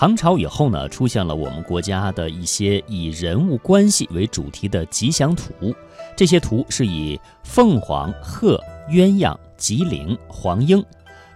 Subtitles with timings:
[0.00, 5.74] 唐朝以后呢，出现了我们国家的一些以人物关系为主题的吉祥图，
[6.16, 8.58] 这些图是以凤凰、鹤、
[8.88, 10.82] 鸳鸯、吉灵、黄莺，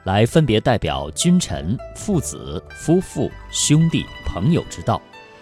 [0.04, 4.99] 来分别代表君臣、父子、夫妇、兄弟、朋友之道，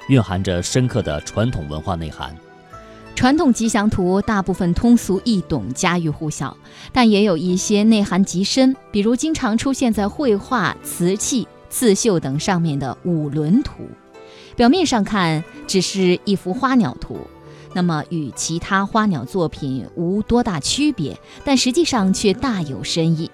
[0.08, 2.34] 蕴含着深刻的传统文化内涵。
[3.14, 6.56] 传统吉祥图大部分通俗易懂、家喻户晓，
[6.92, 11.46] 但也有一些内涵极深，比如经常出现在绘画、瓷器。
[11.72, 13.88] 刺绣等上面的五轮图，
[14.54, 17.16] 表面上看只是一幅花鸟图，
[17.72, 23.30] 那么与其他花鸟作品无多大区别，但实际上却大有深意。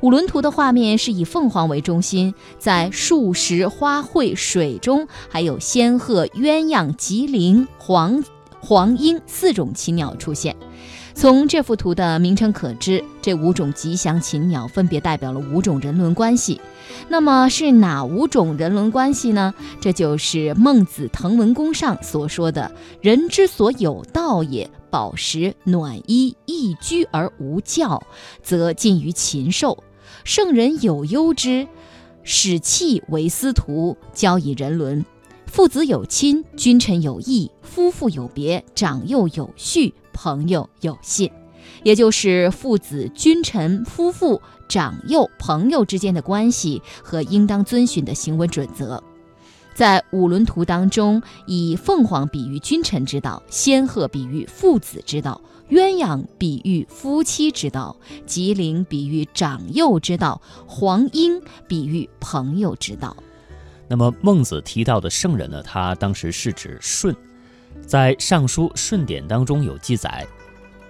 [0.00, 8.24] 五轮图的画面是以凤凰为中心，在树石、花卉、水中，还有仙鹤、鸳鸯、吉林、黄
[8.60, 10.56] 黄莺四种禽鸟出现。
[11.14, 16.60] 从这幅图的名称可知，这五种吉祥禽鸟分别代表了五种人伦关系。
[17.08, 19.52] 那么是哪五种人伦关系呢？
[19.80, 22.70] 这就是孟子《滕文公上》所说的
[23.02, 28.02] “人之所有道也，饱食暖衣，逸居而无教，
[28.42, 29.82] 则近于禽兽。
[30.24, 31.66] 圣人有忧之，
[32.22, 35.04] 使气为司徒，教以人伦。
[35.46, 41.30] 父子有亲，君臣有义，夫妇有别，长幼有序。”朋友有信，
[41.82, 49.02] 也就是父子、君臣、夫妇、长幼、朋友之间的关系和应当遵循的行为准则。
[49.74, 63.16] 在五轮图当中，以凤凰比喻君臣之道，仙鹤比喻父子之道，鸳鸯比喻夫妻之道，吉林比喻长幼之道，黄莺比喻朋友之道。
[63.88, 65.62] 那么孟子提到的圣人呢？
[65.62, 67.16] 他当时是指舜。
[67.86, 70.26] 在《尚书舜典》当中有记载，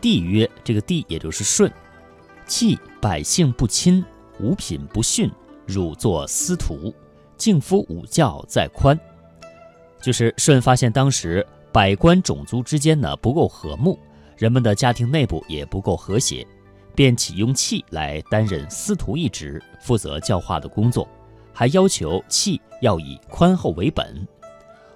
[0.00, 1.70] 帝曰：“这个帝也就是舜，
[2.46, 4.04] 弃百姓不亲，
[4.38, 5.30] 五品不逊，
[5.66, 6.94] 汝作司徒，
[7.36, 8.98] 敬夫五教在宽。”
[10.00, 13.98] 就是舜发现当时百官种族之间呢不够和睦，
[14.36, 16.46] 人们的家庭内部也不够和谐，
[16.94, 21.06] 便启用契来担任司徒一职，负责教化的工作，
[21.52, 24.26] 还要求契要以宽厚为本。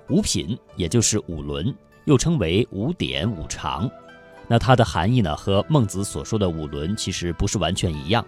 [0.09, 3.91] 五品也就是五伦，又称为五典、五常。
[4.47, 8.25] 那它的含义呢，和孟子所说的五伦其实不是完全一样。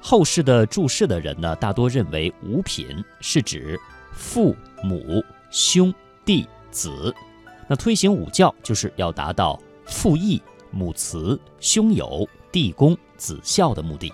[0.00, 3.80] 后世的注释的人呢，大多认为五品是指
[4.12, 5.92] 父母、兄
[6.24, 7.14] 弟、子。
[7.66, 10.40] 那推行五教，就是要达到父义、
[10.70, 14.12] 母慈、兄友、弟恭、子孝的目的。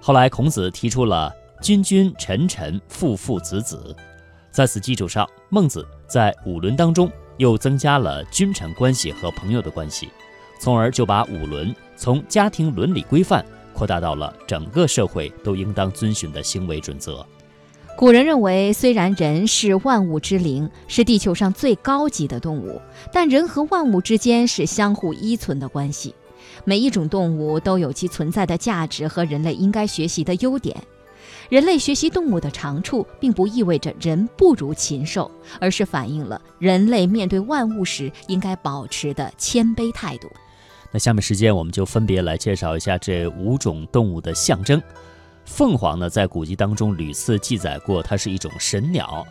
[0.00, 1.32] 后来孔子提出了
[1.62, 3.96] 君君、臣臣、父父子子。
[4.50, 10.08] 在此基础上，孟子在五伦当中又增加了君臣关系和朋友的关系，
[10.58, 13.44] 从而就把五伦从家庭伦理规范
[13.74, 17.24] 扩大到了整个社会都应当遵循的行为准则。
[17.96, 22.80] 古人认为，虽然人是万物之灵，是地球上最高级的动物，
[23.10, 26.14] 但人和万物之间是相互依存的关系。
[26.64, 30.76] 每一种动物都有其存在的价值和人类应该学习的优点。
[31.48, 35.30] 人类学习动物的长处，并不意味着人不如禽兽，
[35.60, 40.28] 而是反映了人类面对万物时应该保持的谦卑态度。
[40.90, 44.80] 那下面时间，我们就分别来介绍一下这五种动物的象征。
[45.44, 49.24] 凤凰呢，在古籍当中屡次记载过，它是一种神鸟。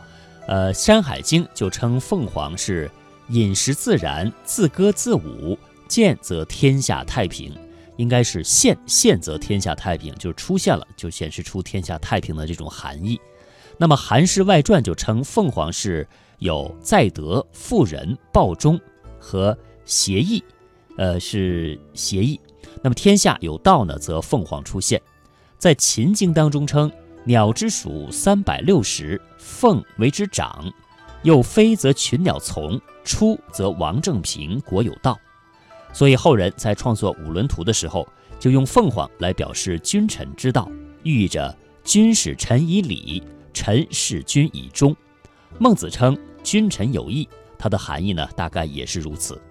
[0.48, 2.90] 呃，《山海经》就称凤凰是
[3.30, 7.52] 饮食自然，自歌自舞，见则天下太平。
[7.98, 13.20] 应该是现现则天下太平，就是出现了就显示出天下太平的这种含义。
[13.78, 16.08] 那么《韩氏外传》就称凤凰是
[16.40, 18.80] 有在德、妇人、报忠
[19.20, 20.44] 和协议，
[20.98, 22.40] 呃是协议。
[22.82, 25.02] 那么天下有道呢，则凤凰出现。
[25.58, 26.92] 在《秦经》当中称
[27.24, 30.72] 鸟之属三百六十，凤为之长。
[31.24, 35.18] 又飞则群鸟从，出则王正平，国有道。
[35.96, 38.06] 所以后人在创作五伦图的时候，
[38.38, 40.70] 就用凤凰来表示君臣之道，
[41.04, 43.24] 寓意着君使臣以礼，
[43.54, 44.94] 臣事君以忠。
[45.58, 49.42] 孟子称君臣有义，它的含义呢，大概也是如此。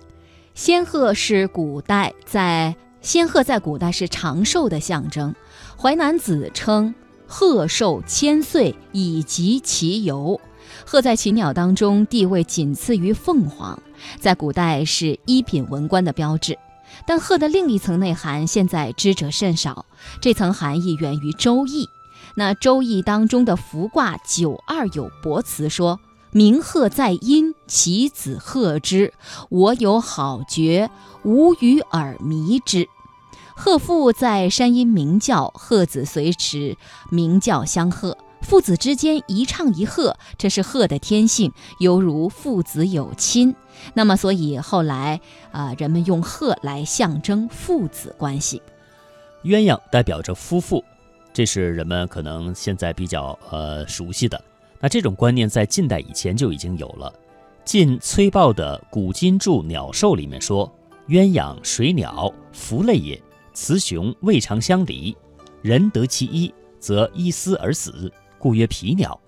[0.53, 5.35] 仙鹤是古代在仙鹤在古代是长寿的象征，
[5.81, 6.95] 《淮南子》称
[7.27, 10.39] 鹤寿千岁，以及其由。
[10.85, 13.83] 鹤在禽鸟当中地位仅次于凤凰。
[14.21, 16.59] 在古代是一品文官的标志，
[17.07, 19.87] 但鹤的另一层内涵现在知者甚少。
[20.21, 21.87] 这层含义源于《周易》，
[22.37, 26.01] 那《周易》当中的伏卦九二有伯辞说
[26.33, 29.13] ：“鸣鹤在阴，其子鹤之。
[29.49, 30.91] 我有好觉，
[31.23, 32.89] 无与尔迷之。”
[33.57, 36.77] 鹤父在山阴鸣叫，鹤子随时
[37.11, 38.19] 鸣叫相和。
[38.45, 41.51] 父子之间一唱一和，这是鹤的天性，
[41.81, 43.55] 犹如父子有亲。
[43.95, 45.21] 那么，所以后来
[45.51, 48.63] 啊，人们用鹤来象征父子关系。
[49.45, 50.85] 鸳鸯代表着夫妇，
[51.33, 54.41] 这是人们可能现在比较呃熟悉的。
[54.79, 57.13] 那这种观念在近代以前就已经有了。
[57.65, 60.71] 晋崔豹的《古今著鸟兽》里面说
[61.09, 63.21] ：“鸳鸯水鸟，凫类也。
[63.55, 65.17] 雌雄未尝相离，
[65.63, 68.13] 人得其一，则依思而死，
[68.45, 69.19] 故曰皮鸟。”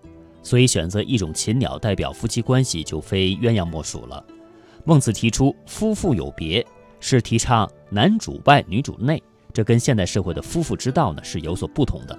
[0.45, 4.25] 所以选择一种禽鸟代表夫妻关系，就非鸳鸯莫属了。
[4.85, 6.65] 孟子提出夫妇有别，
[7.01, 9.21] 是提倡男主外女主内，
[9.53, 12.17] 这跟现代社会的夫妇之道呢是有所不同的。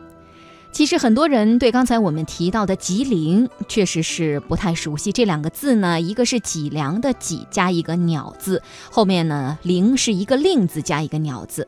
[0.74, 5.14] 其实很多人对刚才我们提到的“吉林”确实是不太熟悉。
[5.14, 8.62] 这两个字呢，一个是脊梁的“脊”加一个“鸟”字，
[8.92, 11.66] 后面呢“灵”是一个“令”字加一个“鸟”字。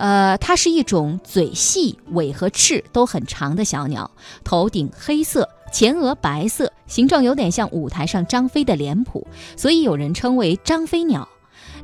[0.00, 4.10] 呃，它是一种嘴细、尾和翅都很长的小鸟，
[4.42, 9.26] 头顶黑色，前额白色，形状有点像舞台上张飞的脸谱，
[9.58, 11.28] 所以有人称为“张飞鸟”。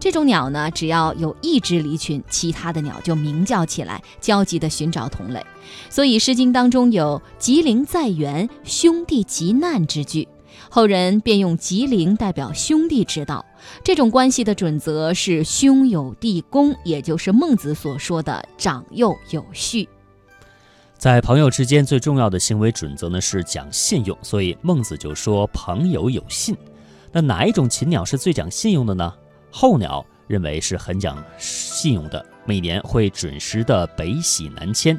[0.01, 5.45] 这种鸟呢，只要有一只离群，其他的鸟就鸣叫起来，焦急地寻找同类。
[5.91, 10.27] 所以《诗经》当中有“吉林在原，兄弟急难”之句，
[10.71, 13.45] 后人便用吉林代表兄弟之道。
[13.85, 19.89] 这种关系的准则是兄友弟恭，也就是孟子所说的长幼有序。
[20.99, 26.57] 在朋友之间，最重要的行为准则呢是讲信用，所以孟子就说朋友有信。
[27.13, 29.13] 那哪一种禽鸟是最讲信用的呢？
[29.51, 34.99] 候鸟认为是很讲信用的，每年会准时的北徙南迁。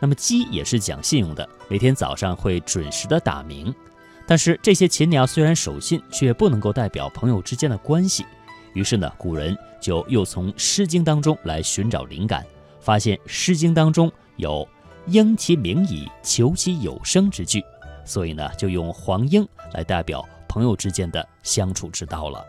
[0.00, 3.74] 那么鸡也是讲信用的，每天早上会准时的打鸣。
[4.26, 8.24] 但是这些禽鸟虽然守信，却不能够代表朋友之间的关系。
[8.72, 12.44] 于是呢，古人就又从《诗经》当中来寻找灵感，
[12.80, 14.66] 发现《诗经》当中有
[15.06, 17.62] “应其鸣矣，求其有声”之句，
[18.04, 22.42] 所以呢，就用黄莺来代表朋友之间的相处之道了。